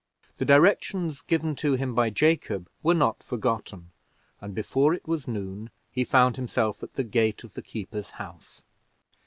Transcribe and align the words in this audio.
The 0.37 0.45
directions 0.45 1.21
given 1.21 1.53
to 1.57 1.73
him 1.75 1.93
by 1.93 2.09
Jacob 2.09 2.67
were 2.81 2.95
not 2.95 3.21
forgotten, 3.21 3.91
and 4.39 4.55
before 4.55 4.95
it 4.95 5.07
was 5.07 5.27
noon 5.27 5.69
he 5.91 6.03
found 6.03 6.37
himself 6.37 6.81
at 6.81 6.93
the 6.95 7.03
gate 7.03 7.43
of 7.43 7.53
the 7.53 7.61
keeper's 7.61 8.09
house. 8.09 8.63